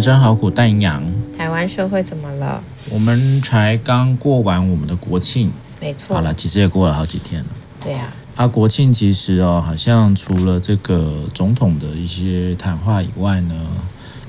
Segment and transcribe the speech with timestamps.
[0.00, 1.04] 人生好苦，但营养。
[1.36, 2.64] 台湾社会怎么了？
[2.88, 6.16] 我们才刚过完我们的国庆，没错。
[6.16, 7.48] 好了，其实也过了好几天了。
[7.82, 8.44] 对呀、啊。
[8.44, 13.54] 啊，国庆其实哦，好像除了这个总统的一些谈话以外呢，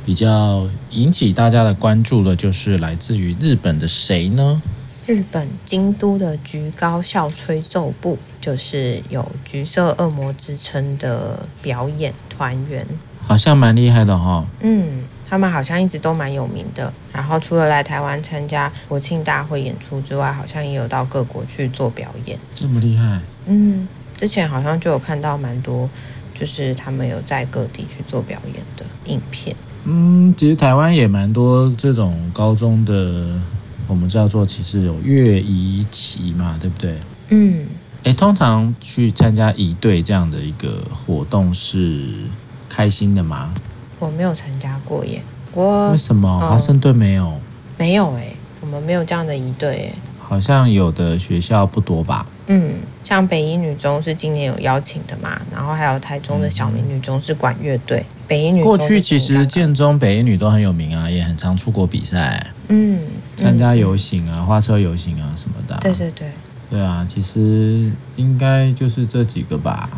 [0.05, 4.61] 比较引起大家的关注的，就是来自于日本的谁呢？
[5.07, 12.86] 日本京都的橘高校吹奏部，就是有“橘色恶魔”之称的表演团员，
[13.24, 14.46] 好像蛮厉害的哈、哦。
[14.60, 16.91] 嗯，他们好像一直都蛮有名的。
[17.13, 22.37] 然后除了来台湾参加国庆大会演出之外，好像也有到各国去做表演。
[22.54, 23.21] 这么厉害？
[23.47, 25.89] 嗯，之前好像就有看到蛮多，
[26.33, 29.55] 就是他们有在各地去做表演的影片。
[29.85, 33.39] 嗯，其实台湾也蛮多这种高中的。
[33.88, 36.97] 我们叫做其实有乐仪旗嘛，对不对？
[37.27, 37.66] 嗯，
[38.03, 42.07] 诶，通常去参加仪队这样的一个活动是
[42.69, 43.53] 开心的吗？
[44.02, 45.21] 我没有参加过耶。
[45.53, 47.25] 我为什么华盛顿没有？
[47.25, 47.41] 嗯、
[47.77, 49.94] 没有诶，我们没有这样的一队诶。
[50.19, 52.25] 好像有的学校不多吧？
[52.47, 57.99] 嗯，像北一女中是今年有邀请的嘛，然后还有台中的小明女中是管乐队。
[57.99, 62.47] 嗯、北一女过去其实建中、北一女都很有名啊，也很常出国比赛。
[62.69, 62.99] 嗯。
[63.35, 65.79] 参加游行啊，花车游行啊什么的、啊。
[65.81, 66.31] 对对对，
[66.69, 69.89] 对啊，其实应该就是这几个吧。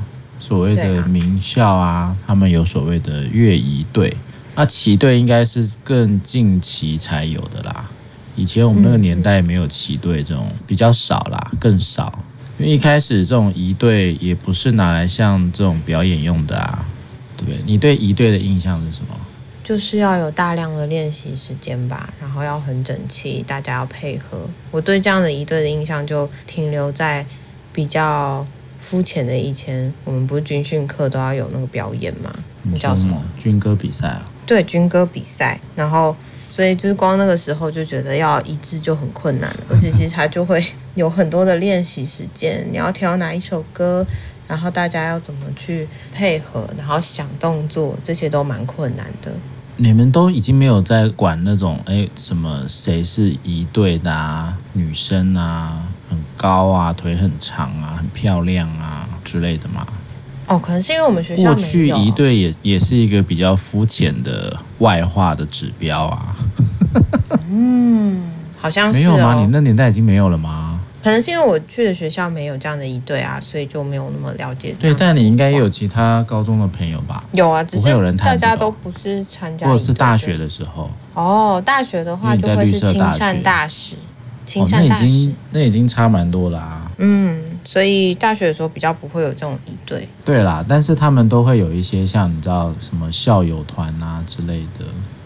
[0.46, 4.14] 所谓的名校啊，啊他们有所谓的乐仪队。
[4.56, 7.90] 那旗队应该是更近期才有的啦。
[8.36, 12.20] 以前我们那个年代没有旗队这种，比较少啦，更少。
[12.58, 16.86] 因为一开始这种仪队也不是拿来像这种表演用的啊，
[17.38, 17.62] 对不对？
[17.66, 19.16] 你对仪队的印象是什么？
[19.64, 24.46] 就是要有大量的练习时间吧，然后要很整齐，大家要配合。
[24.72, 27.26] 我对这样的仪队的印象就停留在
[27.72, 28.46] 比较
[28.84, 29.36] 肤浅的。
[29.36, 32.32] 以前我们不是军训课都要有那个表演吗？
[32.62, 33.20] 你叫什么？
[33.40, 34.30] 军歌比赛啊？
[34.46, 35.60] 对，军歌比赛。
[35.76, 36.16] 然后，
[36.48, 40.64] 所以就是光那个时候就觉得要一致就很困难，而且其实它就会
[40.96, 42.68] 有很多的练习时间。
[42.72, 44.06] 你要挑哪一首歌？
[44.46, 46.70] 然后大家要怎么去配合？
[46.78, 49.32] 然后想动作，这些都蛮困难的。
[49.78, 55.93] 你们都已经没有在管那种哎，什么谁是一队的啊，女生啊，很
[56.38, 59.86] 高啊，腿很长啊，很漂亮啊之类的嘛？
[60.48, 66.36] 哦，可能是因为我们学校过去一队也也是一个比较肤浅的外化的指标啊。
[67.50, 68.30] 嗯，
[68.60, 69.36] 好像是、哦、没有吗？
[69.36, 70.72] 你那年代已经没有了吗？
[71.02, 74.74] 可能是因为我去的学校没有这样的一队啊，所以就没有那么了解。
[74.80, 77.22] 对，但你应该也有其他高中的朋友吧？
[77.34, 79.68] 有啊，只是大家都不是参加。
[79.68, 80.90] 或者是大学的时候。
[81.14, 83.96] 哦，大学的话就会是青善大使。
[84.56, 86.92] 哦，那已经那已经差蛮多啦啊。
[86.98, 90.08] 嗯，所以大学的时候比较不会有这种一对。
[90.24, 94.86] 对啦，但是他们都会有一些像你知道什么校友团啊之类的。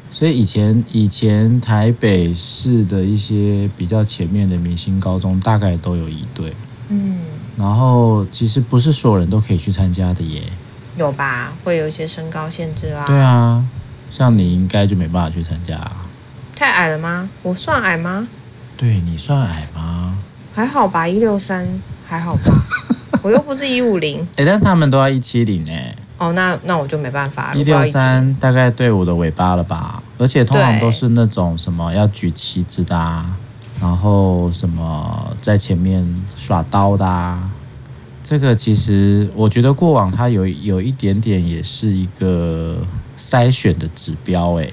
[0.09, 6.53] 所以以前以前台北市的一些比较前面的明星高中，大概都有一对。
[6.89, 7.19] 嗯，
[7.57, 10.41] 然后其实不是所有人都可以去参加的耶。
[10.95, 11.53] 有吧？
[11.63, 13.05] 会有一些身高限制啦。
[13.05, 13.63] 对啊，
[14.09, 16.07] 像你应该就没办法去参加啊。
[16.55, 17.29] 太矮了吗？
[17.43, 18.27] 我算矮吗？
[18.77, 20.15] 对，你算矮吗？
[20.53, 21.67] 还好吧，一六三
[22.07, 22.53] 还好吧。
[23.23, 24.21] 我又不是一五零。
[24.37, 25.95] 哎，但他们都要一七零哎。
[26.19, 27.59] 哦，那那我就没办法了。
[27.59, 30.01] 一六三大概队伍的尾巴了吧？
[30.17, 33.35] 而且通常都是那种什么要举旗子的啊，
[33.81, 36.05] 然后什么在前面
[36.35, 37.51] 耍刀的啊。
[38.23, 42.77] 这个其实我觉得过往它有有一点点也是一个
[43.17, 44.69] 筛选的指标哎。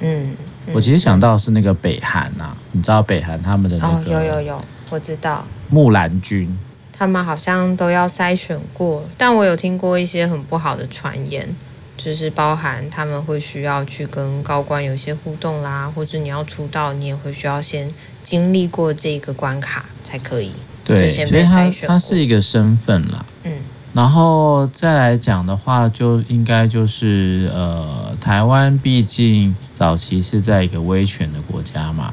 [0.00, 0.36] 嗯，
[0.72, 4.10] 我其实想到是那个北韩呐，你知道北韩他们的那个？
[4.10, 5.44] 有有有，我知道。
[5.68, 6.58] 木兰军。
[6.98, 11.46] 他们好像都要筛选过，但我有听过一些很不好的传言，
[11.94, 20.52] 就是包含他们会需要去跟高官有一些互动啦，或者你要出道，你也会需要先经历过这个关卡才可以。
[20.82, 23.26] 对，所以它它是一个身份啦。
[23.42, 23.52] 嗯，
[23.96, 32.12] 然后再来讲的话，就应该就是呃，台湾毕竟早期是在一个威权的国家嘛，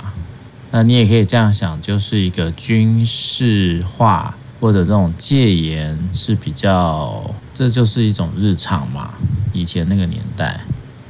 [0.71, 4.33] 那你也可以这样想，就是一个军事化。
[4.61, 7.21] 或者这种戒严是比较，
[7.53, 9.13] 这就是一种日常嘛。
[9.51, 10.57] 以前那个年代，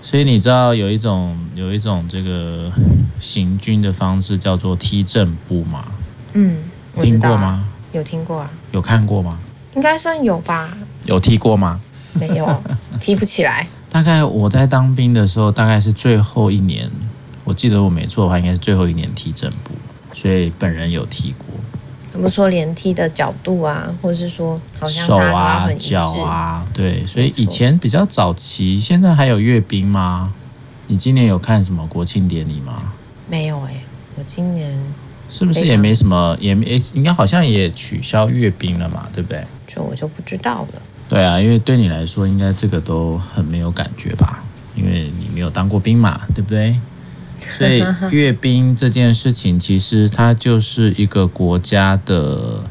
[0.02, 2.72] 所以你知道有一种有一种这个
[3.20, 5.86] 行军的方式叫做踢正步吗？
[6.34, 6.64] 嗯，
[7.00, 7.70] 听过吗？
[7.92, 8.50] 有听过啊？
[8.72, 9.38] 有看过吗？
[9.76, 10.76] 应该算有吧。
[11.06, 11.80] 有踢过吗？
[12.14, 12.64] 没有，
[13.00, 13.68] 踢不起来。
[13.90, 16.90] 大概我在当兵的时候，大概是最后一年，
[17.44, 19.72] 我记得我没错的话，应该是最后一年踢正步，
[20.14, 21.48] 所以本人有踢过。
[22.12, 30.32] 怎么说连踢的角度啊，或者是说好像手啊、脚啊，对，所以以前比较早期，现在还有阅兵吗？
[30.86, 32.94] 你今年有看什么国庆典礼吗？
[33.28, 33.84] 没有哎、欸，
[34.16, 34.72] 我今年
[35.30, 39.44] 是不是也没什么，也没应该好像也取消阅兵了嘛，对不对？
[39.66, 40.82] 这我就不知道了。
[41.10, 44.44] 对啊，因为对你来说，应该这个都很没有感觉吧？
[44.76, 46.80] 因为你没有当过兵嘛，对不对？
[47.58, 52.64] 所以阅兵这件事情，其实它就是一个国家的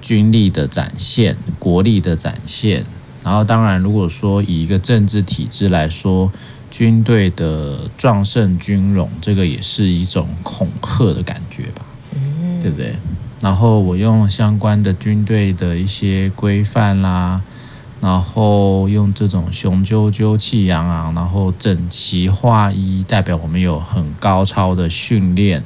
[0.00, 2.84] 军力的展现，国力的展现。
[3.24, 6.32] 然后，当然，如果说以一个政治体制来说，
[6.70, 11.84] 军队的壮盛军容，这个也是一种恐吓的感觉吧，
[12.62, 12.94] 对不对？
[13.40, 17.42] 然后我用相关的军队的一些规范啦。
[18.00, 25.62] 然后用这种雄赳赳、气昂昂，然后整齐划一，代表我们有很高超的训练，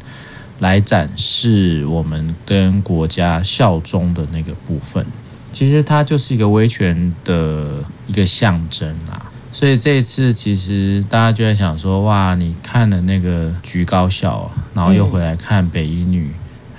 [0.58, 5.06] 来展示我们跟国家效忠的那个部分。
[5.50, 9.32] 其实它就是一个威权的一个象征啊。
[9.50, 16.30] 所以这一次，其实大家就在想说：哇，你看了那个橘高校，然后又回来看北一女。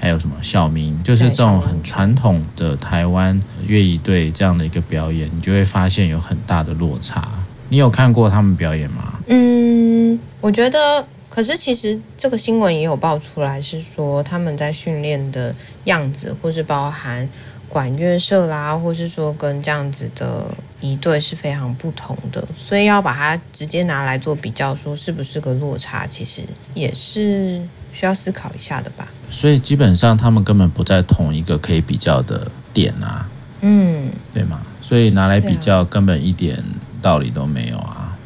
[0.07, 7.30] 还有什么小明，就是这种很传统的台湾乐仪队这样的一个表演，你就会发现有很大的落差。
[7.68, 9.19] 你有看过他们表演吗？
[9.27, 17.27] 嗯，我觉得，可是其实这个新闻也有爆出来，是说他们在训练的样子，或是包含
[17.68, 20.50] 管乐社啦，或是说跟这样子的
[20.80, 26.44] 一队是非常不同的，所以要把它直接拿来做比较，说是不是个落差，其实
[26.74, 27.62] 也是
[27.92, 29.06] 需要思考一下的吧。
[29.29, 33.29] 所以基本上他们根本不在同一个可以比较的点啊，
[33.62, 34.62] 嗯，对吗？
[34.81, 36.63] 所以拿来比较根本一点
[37.01, 38.18] 道理都没有啊。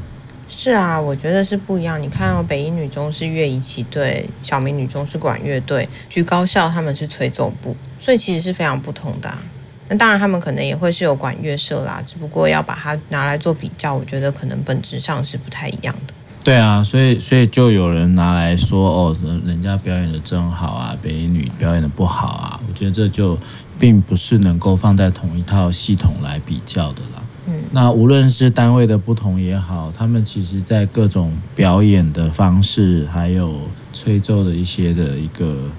[0.47, 2.01] 是啊，我觉得是不一样。
[2.01, 9.41] 你看哦，北一女中是乐仪旗队，小明女中是管乐队，橘高校他们是吹奏部，所以其实是非常不同的啊。
[9.87, 16.13] 那当然他们可能也会是有管乐社啦，只不过要把它拿来做比较，我觉得可能本质上是不太一样的。
[16.43, 19.15] 对啊，所以所以就有人拿来说哦，
[19.45, 22.59] 人家表演的真好啊，北一女表演的不好啊。
[22.67, 23.37] 我觉得这就
[23.79, 27.21] 并不是能够放在同一套系统来比较的啦。
[27.45, 33.61] 嗯，那无论是单位的不同也好，他们其实在各种表演的方式，还有
[33.93, 35.69] 吹奏的一些的一个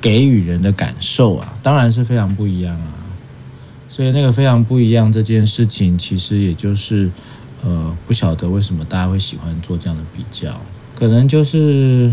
[0.00, 2.92] 给予人的感受啊，当然是非常不一样啊。
[3.88, 7.08] 所以那个非常不一样这件事情，其实也就是。
[7.64, 10.60] 呃，不晓得为什么大家会喜欢做这样的比较，
[10.94, 12.12] 可能就是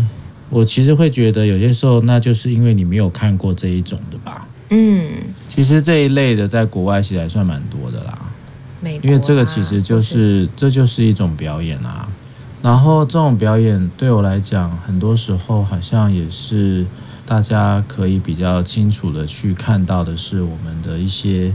[0.50, 4.46] 我其实会觉得有些时候，那就是因为你没有看过这一种的吧。
[4.70, 5.08] 嗯，
[5.46, 8.18] 其实这一类的在国外其实还算蛮多的啦。
[8.80, 12.08] 美国啊，因为这个其实就是这就是一种表演啊。
[12.62, 16.84] 然后这种表演对我来讲，很多时候好像也是
[17.24, 21.54] 大家可以比较清楚的去看到的是我们的一些。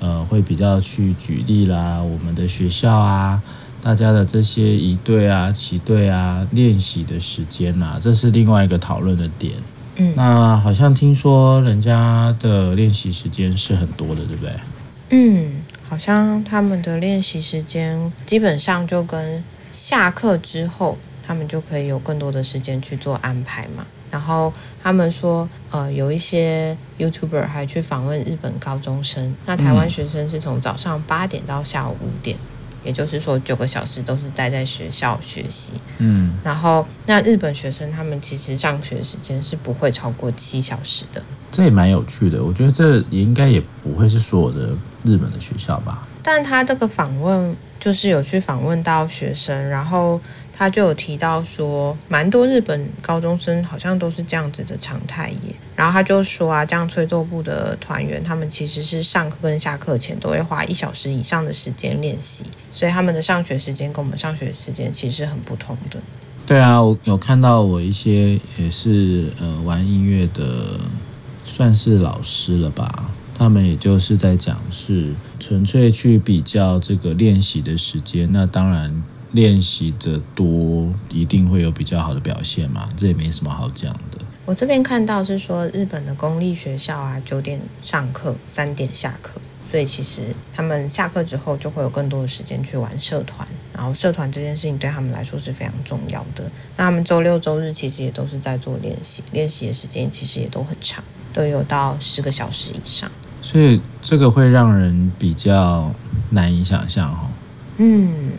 [0.00, 3.42] 呃，会比较去举例啦，我们的学校啊，
[3.82, 9.54] 大家的这些仪队啊、旗队啊，练习的时间啊，这是另外一个讨论的点。
[9.96, 14.52] 嗯，那好像听说人家的练习时间是很多的，对不对？
[15.10, 19.42] 嗯，好像他们的练习时间基本上就跟
[19.72, 20.96] 下课之后，
[21.26, 23.86] 他们就可以有更多的时间去做安排嘛。
[24.10, 24.52] 然后
[24.82, 29.34] 他们说，呃，有一些 YouTuber 还去访问日本高中生。
[29.46, 32.36] 那台湾学生是从早上八点到下午五点，
[32.84, 35.72] 也就是说九个小时都是待在学校学习。
[35.98, 41.22] 嗯，然后那日本学生他们其实上学时间是不会超过七小时的。
[41.50, 44.68] 这也蛮有趣的，我觉得这也应该也不会是所有的
[45.02, 46.06] 日本的学校吧？
[46.22, 50.20] 但他这个访问就是有去访问到学生，然后。
[50.60, 55.54] 他就有提到说，蛮多日本高中生好像都是这样子的常态耶。
[55.76, 62.42] 然后他就说啊，这样吹奏部的团员，他们其实是上课跟下课前都会花一小时以上的时间练习，
[62.72, 66.00] 所以他们的上学时间跟我们上学时间其实是很不同的。
[66.44, 70.80] 对啊，我有看到我一些也是呃玩音乐的，
[71.44, 73.12] 算是老师了吧？
[73.32, 79.02] 他们也就是在讲是纯粹去比较这个练习的时间，那当然。
[79.32, 82.88] 练习的多，一定会有比较好的表现嘛？
[82.96, 84.18] 这也没什么好讲的。
[84.46, 96.50] 我这边看到是说，日本的公立学校啊，九点上课，三点下课，所以其实他们下课之后就会有更多的时间去玩社团，然后社团这件事情对他们来说是非常重要的。
[96.78, 101.04] 那他们周六周日其实也都是在做练习，练习的时间其实也都很长，
[101.34, 103.12] 都有到十个小时以上。
[103.50, 105.90] 所以这个会让人比较
[106.30, 107.30] 难以想象哦。
[107.78, 108.32] 嗯。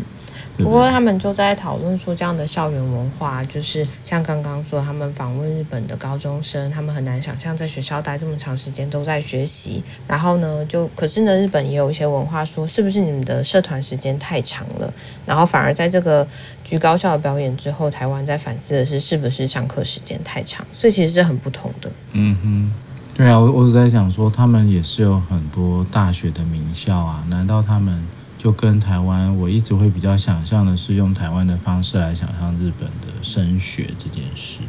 [0.58, 9.82] 不过他们就在讨论说，这样的校园文化，就是像刚刚说，他们访问日本的高中生，他们很难想象在学校待这么长时间都在学习。
[10.06, 14.94] 然后呢，就可是呢，日本也有一些文化说，是不是你们的社团时间太长了？
[15.26, 16.28] 然后反而在这个
[16.62, 20.68] 居高校的表演之后，台湾在反思的是，是不是上课时间太长？
[20.74, 21.90] 所以其实是很不同的。
[22.12, 22.74] 嗯哼，
[23.20, 28.02] 对啊，我我是在想说，他们也是有很多大学的名校啊，难道他们？
[28.38, 34.60] 就跟台湾，我一直会比较想象的是用台湾的方式来想象日本的升学这件事，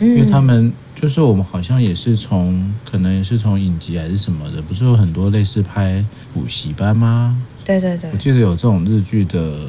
[0.00, 7.36] 因为他们就是我们好像也是从可能也是从影集还是什么的，不是有很多类似拍补习班吗？
[7.66, 9.66] 对对对，我记得有这种日剧的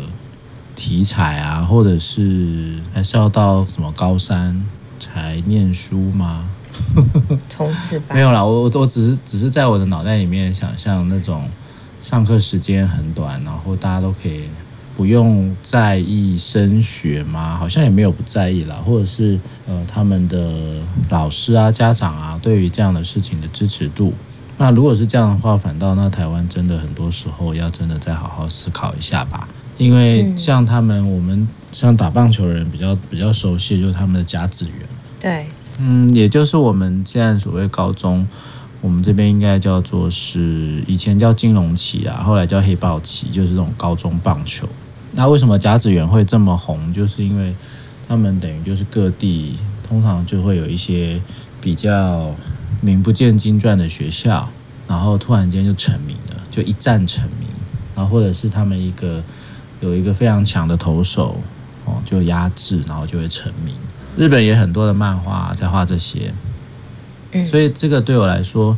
[0.74, 4.66] 题材啊，或者是还是要到什么高三
[4.98, 6.50] 才念书吗？
[7.50, 11.48] 冲刺班没有啦，我我只是只是在我的脑袋里面想象那种。
[12.02, 14.44] 上课时间很短，然后大家都可以
[14.94, 17.56] 不用在意升学嘛？
[17.56, 24.14] 好像也没有不在意啦，或者是呃，他们的老师啊、家长啊，对于这样的事情的支持度。
[24.58, 29.48] 那如果是这样的话，反倒那台湾真的很多时候要真的再好好思考一下吧。
[29.78, 34.76] 因为像他们，我们像打棒球的人比较比较熟悉，就是他们的甲子园。
[35.22, 35.48] 对，
[35.80, 38.28] 嗯，也就是我们现在所谓高中。
[38.82, 44.68] 我们这边应该叫做是以前叫金融旗啊，后来叫黑豹旗，就是这种高中棒球。
[45.14, 46.92] 那为什么甲子园会这么红？
[46.92, 47.56] 就是因为
[48.10, 49.56] 他们等于就是各地
[49.88, 51.22] 通常就会有一些
[51.62, 52.36] 比较
[52.82, 54.50] 名不见经传的学校，
[54.86, 57.48] 然后突然间就成名了，就一战成名。
[57.96, 59.24] 然后或者是他们一个
[59.80, 61.38] 有一个非常强的投手
[61.86, 63.74] 哦，就压制，然后就会成名。
[64.18, 66.34] 日本也很多的漫画在画这些。
[67.50, 68.78] 所以这个对我来说，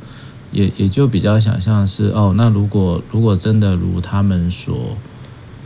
[0.52, 4.96] 也也就比较想象是哦，那如果如果真的如他们所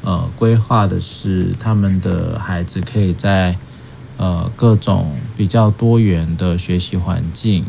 [0.02, 3.56] 呃规划的是，他们的孩子可以在
[4.18, 7.64] 呃各种比较多元的学习环境，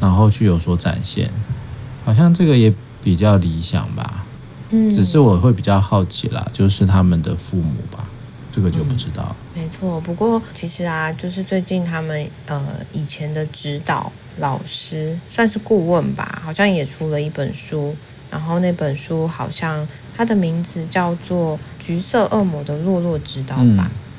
[0.00, 1.30] 然后去有所展现，
[2.04, 4.24] 好像这个也比较理想吧。
[4.70, 8.04] 嗯，只是我会比较好奇啦，就是他们的父母吧。
[8.50, 9.36] 这个就不知道。
[9.40, 10.00] 嗯，没错。
[10.00, 17.94] 不过其实啊，就是最近他们呃以前的指导老师算是顾问吧，好像也出了一本书。
[18.30, 23.62] 然后那本书好像它的名字叫做《橘色恶魔的落落指导法》。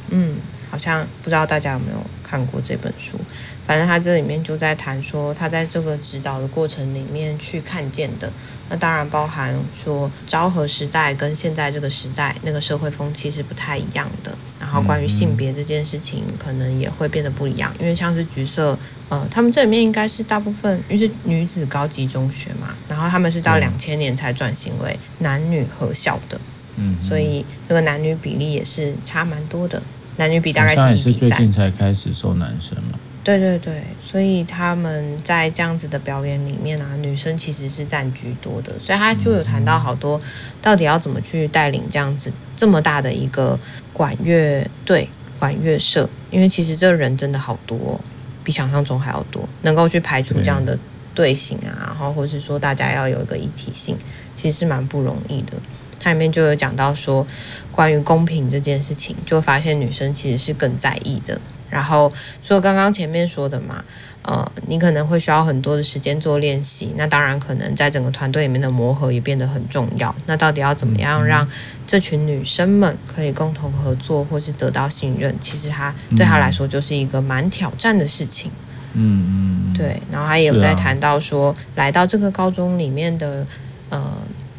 [0.10, 0.38] 嗯，嗯，
[0.72, 3.20] 好像不知道大家有没有看过这本书。
[3.66, 8.32] 反正他这里面就在谈说，他在这个指导的过程里面去看见的，
[8.70, 18.78] 那当然包含说昭和时代跟现在这个时代那个社会风气是不太一样的，然后关于性别这件事情可能也会变得不一样，因为像是橘色，
[19.10, 26.40] 呃，他们这里面应该是大部分，因为是女子高级中学嘛，然后他们是到两千年才转型为男女合校的，
[26.76, 29.82] 嗯，所以这个男女比例也是差蛮多的，
[30.18, 31.30] 男女比大概是一比三。
[31.30, 33.00] 最近才开始收男生嘛。
[33.26, 40.22] 对对对，所以他们在这样子的表演里面啊，女生其实是占居多的，所以他就有谈到好多，
[40.62, 43.58] 到底要怎么去带领这样子这么大的一个
[43.92, 48.00] 管乐队、管乐社，因为其实这人真的好多，
[48.44, 50.78] 比想象中还要多，能够去排除这样的
[51.16, 53.98] 队形啊，然后或是说大家要有一个一体性，
[54.36, 55.54] 其实是蛮不容易的。
[56.00, 57.26] 它里面就有讲到说，
[57.72, 61.42] 关于公平这件事情，就发现女生其实是更在意的。
[61.76, 62.10] 然后，
[62.42, 63.84] 除了刚刚前面说的嘛，
[64.22, 66.94] 呃，你可能会需要很多的时间做练习。
[66.96, 70.16] 那当然，可能在整个团队里面的磨合也变得很重要。
[70.26, 71.46] 那到底要怎么样让
[71.86, 75.36] 这群女生们可以共同合作，或是得到信任？
[75.42, 78.50] 其实她对她来说就是一个蛮挑战的事情。
[78.94, 80.02] 嗯嗯，对。
[80.10, 83.46] 然后她也有在谈到说，来到这个高中里面的
[83.90, 84.02] 呃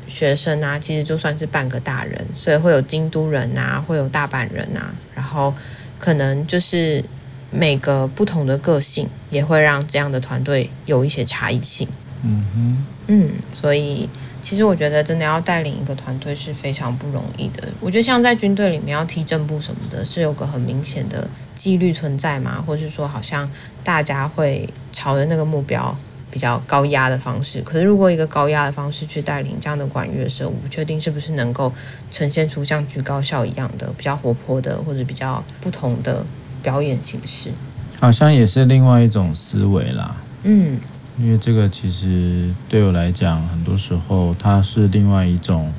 [0.06, 5.54] 学生啊，其实就算是半个大人，所以会有京都人啊，会有大阪人啊，然后。
[5.98, 7.04] 可能就是
[7.50, 11.88] 每个不同的个性，也会让这样的团队有一些差异性。
[12.22, 14.08] 嗯哼，嗯，所以
[14.42, 17.68] 其实我觉得真的要带领一个团队是非常不容易的。
[17.78, 23.48] 我觉得像在军队里面要踢正步什么的，是有个很明显的纪律存在嘛，或是说好像
[23.84, 25.96] 大家会朝着那个目标
[26.36, 27.62] 比较高压的方式。
[27.62, 31.72] 可是如果一个高压的方式去带领这样的管乐社，我不确定是不是能够
[32.10, 36.26] 呈现出像橘高校一样的比较活泼的或者比较不同的
[36.62, 37.50] 表演形式。
[37.98, 40.14] 好像也是另外一种思维啦。
[40.42, 40.78] 嗯，
[41.18, 45.72] 因为这个其实对我来讲，很多时候它是另外一种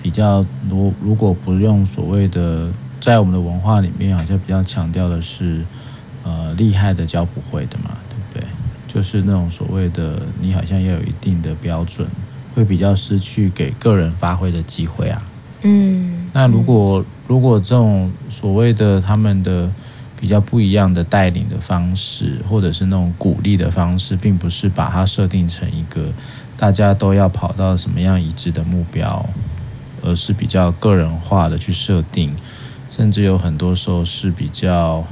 [0.00, 0.46] 比较。
[0.70, 2.70] 如如果不用所谓的
[3.00, 5.64] 在我们的文化里面，好像比较强调的是，
[6.22, 7.90] 呃，厉害的教不会的嘛。
[8.96, 12.08] 就是那种所谓的，你好像要有一定的标准，
[12.54, 15.22] 会比较失去给个人发挥的机会啊。
[15.60, 19.70] 嗯，那如果如果这种所谓的他们的
[20.18, 26.06] 比较不一样的带领的方式，或者是那种鼓励的方式，并不是把它设定成一个
[26.56, 29.28] 大家都要跑到什么样一致的目标，
[30.02, 32.34] 而是比较个人化的去设定，
[32.88, 35.04] 甚至有很多时候是比较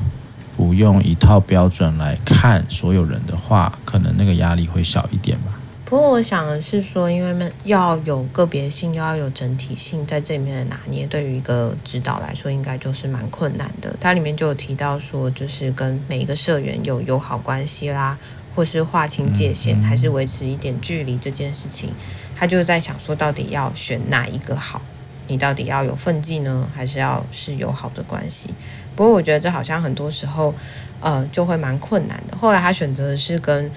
[0.56, 5.60] 不用一套标准来看所有人的话，可能那个压力会小一点吧。
[5.84, 13.94] 不过我想的是说，因为要有个别性，又要有整体性，在这里面的拿捏，对于一个指导来说，应该就是蛮困难的。
[14.00, 18.18] 它里面就有提到说，就是跟每一个社员有友好关系啦，
[18.54, 21.90] 或是划清界限，还是维持一点距离这件事情，
[22.34, 24.80] 他就在想说，到底要选哪一个好？
[25.28, 28.50] 你到底要有奋进呢，还是要是友好的关系？
[28.96, 30.54] 不过我觉得这好像很多时候，
[31.00, 32.36] 呃，就会蛮困难的。
[32.36, 33.70] 后来他选择的是跟。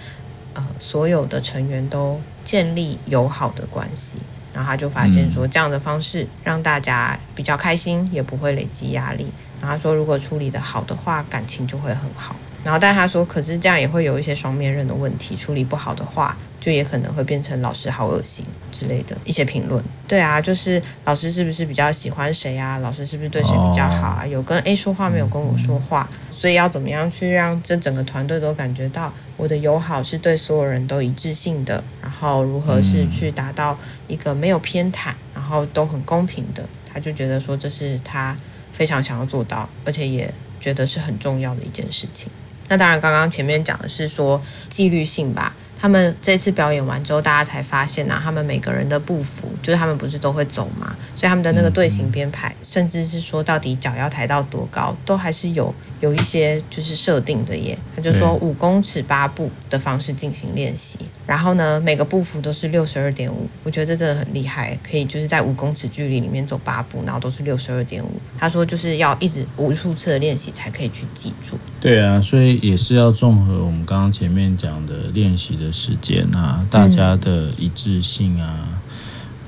[0.53, 4.17] 呃，所有的成员都建立友好的关系，
[4.51, 9.31] 然后他就发现说，这样的方式让大家比较开心，也不会累积压力。
[9.61, 12.35] 然后他说，如果处理得好的话，感情就会很好。
[12.63, 16.35] 然后但他说，可是这样也会有一些双面刃的问题，处理不好的话。
[16.59, 19.83] 就也可能会变成老师好恶心之类的一些评论。
[20.07, 22.77] 对啊，就是老师是不是比较喜欢谁啊？
[22.79, 24.25] 老师是不是对谁比较好啊？
[24.25, 31.83] 有跟 A 说话，没有跟我说话，所以要怎么样去让这整个团队都感觉到我的友好是对所有人都一致性的？
[32.01, 36.63] 然后如何是去达到一个没有偏袒，然后都很公平的？
[36.91, 38.35] 他就觉得说这是他
[38.71, 42.31] 非常想要做到，而且也觉得是很重要的一件事情。
[42.69, 45.55] 那当然，刚刚前面讲的是说纪律性吧。
[45.79, 57.77] 他们这次表演完之后，大家才发现啊，他们每个人的步幅，就是他们不是都会走嘛，所以他们的那个队形编排，甚至是说到底脚要抬到多高，都还是有有一些就是设定的耶。
[57.95, 68.11] 他就说五公尺八步的方式进行练习，然后呢，每个步幅都是六十二点五，我觉得这真的很厉害，可以就是在五公尺距离里面走八步，然后都是六十二点五。
[68.37, 71.57] 他说就是要一直无数次的练习才可以去记住。
[71.79, 75.71] 对啊，所以也是要综合我们刚刚前面讲的练习的。
[75.77, 78.76] 时间啊，大家的一致性啊，嗯、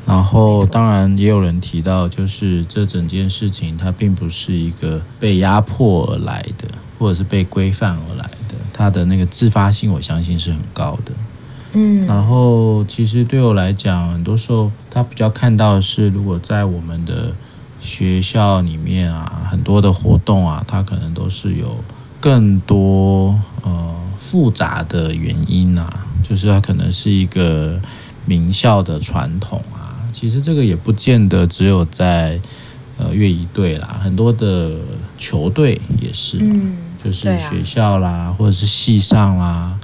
[0.10, 11.12] 然后当然也有人提到，就是这整件事情它并不是一个被压迫而来的，或者是被规范而来的，它的那个自发性，我相信是很高的。
[11.74, 17.32] 嗯，然后其实对我来讲，很多时候他比较看到的是，如果在我们的
[17.80, 21.78] 学校里面啊，很多的活动啊，它可能都是有
[22.20, 26.08] 更多呃复杂的原因啊。
[26.28, 27.80] 就是它可能是一个
[28.26, 29.79] 名校的传统啊，
[30.12, 32.40] 其实这个也不见得只有在
[32.98, 34.72] 呃乐仪队啦，很多的
[35.18, 36.72] 球队也是嘛，
[37.04, 39.80] 就是学校啦，或者是系上啦，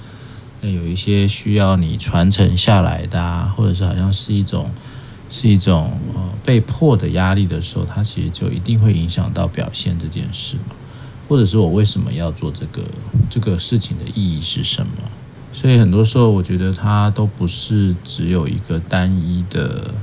[0.61, 4.69] 有一些需要你传承下来的啊，或者是好像是一种
[5.29, 10.75] 是一种呃被迫的压力的时候，它其实就一定会影响到表现这件事嘛，
[11.27, 12.81] 或者是我为什么要做这个
[13.29, 14.91] 这个事情的意义是什么？
[15.53, 19.93] 所以很多时候，我觉得它都不是只有一个单一的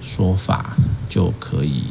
[0.00, 0.76] 说法
[1.08, 1.84] 就可以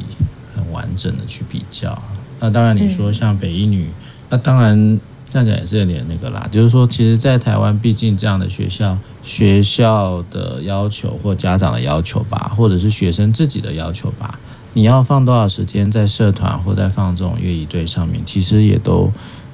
[0.54, 2.00] 很完整的去比较。
[2.40, 3.88] 那当然，你说像北一女，
[4.30, 6.48] 那当然这样讲也是有点那个啦。
[6.50, 14.38] 就是说，其实，在台湾，毕竟这样的学校，学校的要求或家长的要求吧，或者是学生自己的要求吧，
[14.72, 19.12] 你要放多少时间在社团或在放这种乐仪队上面，其实也都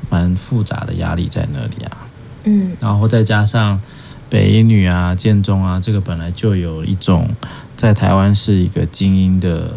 [0.08, 2.06] 蛮复杂的压力在那里啊。
[2.44, 3.80] 嗯，然后再加上
[4.28, 7.28] 北女啊、建中啊，这个本来就有一种
[7.76, 9.70] 在台湾是一个精英的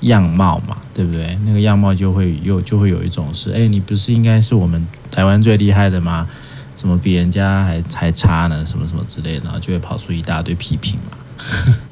[0.00, 1.38] 样貌嘛，对不对？
[1.44, 6.28] 那个样貌就会有就会有一种是，哎，你不是应该是我们台湾最厉害的吗？
[6.74, 8.64] 怎么比人家还还差呢？
[8.64, 11.18] 什么什么之类的，然后就会跑出一大堆批评嘛。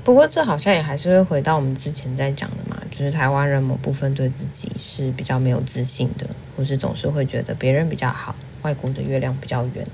[0.03, 6.27] 不过这好像也还是会回到我们之前在讲的嘛，就是台湾人某部分对自己是比较没有自信的，
[6.57, 8.35] 或是总是会觉得别人比较好。
[8.63, 9.87] 外国的月亮比较圆，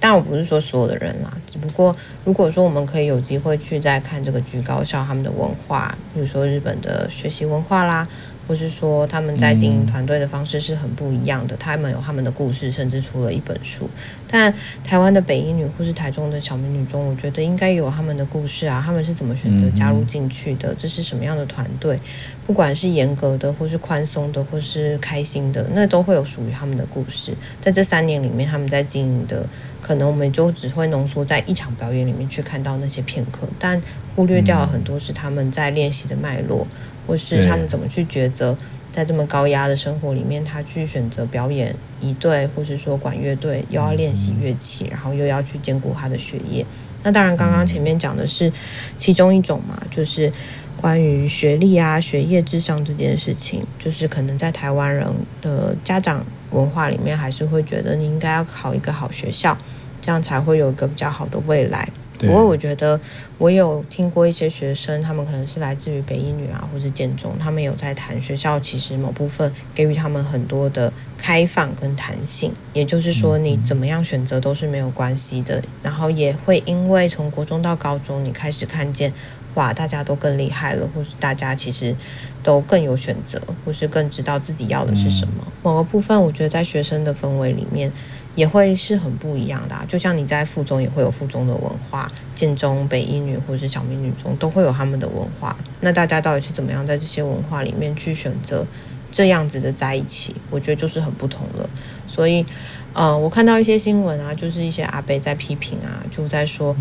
[0.00, 8.08] 但我不是说所有的人啦，只不过如果说我们可以有机会去再看这个居高校他们的文化，比如说日本的学习文化啦。
[8.50, 13.88] 或是说他们在经营团队的方式是很不一样的，他们有他们的故事，甚至出了一本书。
[14.26, 20.74] 但台湾的北一女或是台中的小美女中，我觉得应该有他们的故事啊，他们是怎么选择加入进去的？
[20.74, 22.00] 这是什么样的团队？
[22.44, 27.32] 不管是严格的，或是宽松的，或是开心的，那都会有属于他们的故事。
[27.60, 29.46] 在这三年里面，他们在经营的，
[29.80, 33.80] 可能我们就只会浓缩在一场表演里面去看到那些片刻，但
[34.16, 36.66] 忽略掉了很多是他们在练习的脉络。
[37.10, 38.56] 或是他们怎么去抉择，
[38.92, 46.64] 在这么高压的生活里面，他去选择表演一队，或是说管乐队，又要练习乐器，然后又要去兼顾他的学业。
[47.02, 48.52] 那当然，刚刚前面讲的是
[48.96, 50.32] 其中一种嘛，就是
[50.80, 55.04] 关于学历啊、学业至上这件事情，就是可能在台湾人
[55.42, 59.58] 的家长文化里面，还是会觉得你应该要考一个好学校，
[60.00, 61.88] 这样才会有一个比较好的未来。
[62.26, 63.00] 不过我觉得，
[63.38, 75.62] 我有听过一些学生，他们可能是来自于北一女啊，或是建中，他们有在谈学校其实某部分给予他们很多的开放跟弹性，也就是说你怎么样选择都是没有关系的。
[75.82, 79.12] 然后也会因为从国中到高中，你开始看见，
[79.54, 81.96] 哇，大家都更厉害了，或是大家其实
[82.42, 85.46] 都更有选择，或是更知道自己要的是什么。
[85.62, 87.90] 某个部分，我觉得在学生的氛围里面。
[88.34, 95.56] 也会是很不一样的啊，就像你在附中也会有附中的文化，建中、北一女或者是小明女中都会有他们的文化。
[95.80, 98.64] 那大家到底是怎么样在这些文化里面去选择
[99.10, 100.34] 这样子的在一起？
[100.48, 101.68] 我觉得就是很不同了。
[102.06, 102.44] 所以，
[102.92, 106.74] 呃，我看到一些新闻啊，就是一些阿伯在批评啊，就在说，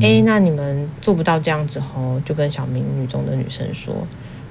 [0.00, 3.94] 哎，那你们做不到这样子吼，就跟小明女中的女生说，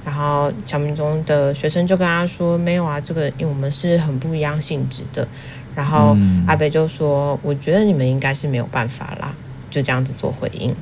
[0.03, 5.27] 然后小明中的学生就跟他说，没有啊，这个因为我们是很不一样性质的。
[5.75, 6.15] 然后
[6.47, 9.33] 阿北就说：“我觉得你们应该是没有办法啦，
[9.69, 10.73] 就这样子做回应。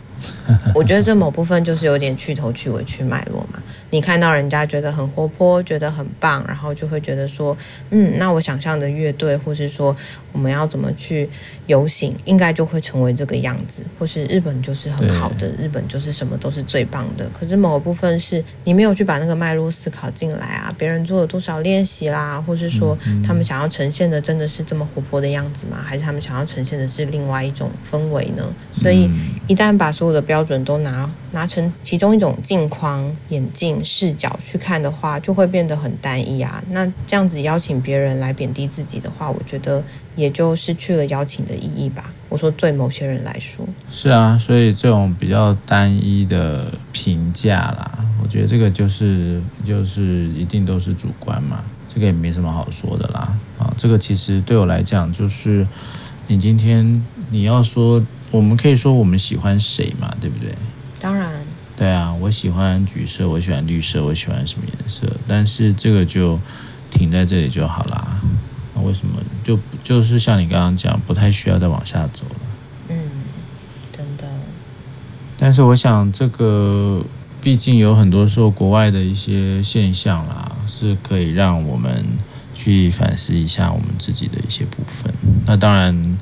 [0.75, 3.61] 我觉得这某部分就是有点去头去尾去脉络嘛。”
[3.93, 7.55] 你看到人家觉得很活泼，觉得很棒，然后就会觉得说，
[7.91, 9.95] 嗯，那我想象的乐队，或是说
[10.31, 11.29] 我们要怎么去
[11.67, 17.29] 游行，应该就会成为这个样子，或是日本就是很好的，日本就是什么都是最棒的。
[17.37, 25.77] 可是某个部分是你没有去把那个脉络思考进来啊，别人做了多少练习啦，或是说他们想要呈现的真的是这么活泼的样子吗？
[25.85, 28.43] 还是他们想要呈现的是另外一种氛围呢？
[28.73, 29.07] 所以
[29.47, 33.83] 一旦把所有的标准都拿拿成其中一种镜框眼镜。
[33.83, 36.63] 视角去看的话，就会变得很单一啊。
[36.69, 39.83] 那这样子邀请别人来贬低自己的话，我觉得
[40.15, 42.13] 也就失去了邀请的意义吧。
[42.29, 53.37] 我说对某些人来说，是啊，所以这种比较单一的评价啦，我觉得这个就是就是一定都是主观嘛，这个也没什么好说的啦。
[53.59, 55.67] 啊，这个其实对我来讲，就是
[56.27, 58.03] 你今天你要说，
[58.33, 60.55] 我们可以说我们喜欢谁嘛，对不对？
[60.99, 61.31] 当然。
[61.77, 65.07] 对啊，我喜欢橘色，我喜欢绿色，我喜欢什么颜色？
[65.27, 66.39] 但是这个就
[66.89, 68.21] 停在这里就好啦。
[68.73, 72.35] 那为什么就就是像你刚刚讲，不太需要再往下走了？
[72.89, 72.97] 嗯，
[73.95, 74.23] 真的。
[75.37, 77.03] 但是我想，这个
[77.39, 82.03] 毕竟有很多时候国外的一些现象啦，是可以让我们
[82.55, 85.13] 去反思一下我们自己的一些部分。
[85.45, 86.17] 那当然。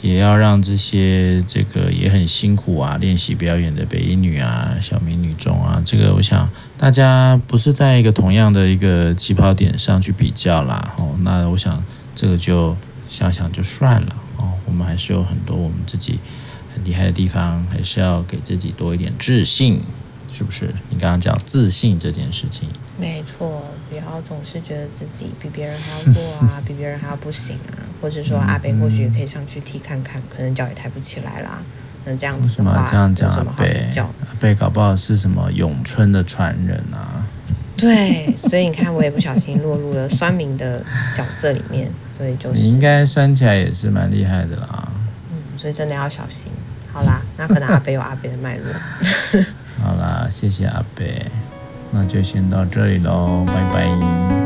[0.00, 10.94] 也要让这些这个也很辛苦啊，练习表演的北一女啊、小明女中啊，这个我想大家不是在一个同样的一个起跑点上去比较啦。
[10.98, 11.82] 哦，那我想
[12.14, 12.76] 这个就
[13.08, 14.52] 想想就算了哦。
[14.66, 16.20] 我们还是有很多我们自己
[16.74, 19.80] 很厉害的地方，还是要给自己多一点自信，
[20.32, 20.72] 是不是？
[20.90, 27.82] 你刚刚讲自信这件事情，没错，不要总是觉得自己比别人还要弱啊， 比别人还要不行啊。
[28.00, 31.58] 或者说阿北或许也可以上去踢看看，可能脚也抬不起来啦。
[32.04, 34.06] 那这样子的话，这样讲阿北，阿
[34.40, 37.22] 北搞不好是什么咏春的传人啊？
[37.76, 40.84] 对，所以你看，我也不小心落入了酸民的
[41.14, 44.88] 角色里面，所以就是你应该酸起来也是蛮厉害的啦。
[45.30, 46.50] 嗯，所以真的要小心。
[46.92, 48.64] 好啦，那可能阿北有阿北的脉络。
[49.84, 51.26] 好啦，谢谢阿北，
[51.92, 54.37] 那就先到这里喽，拜拜。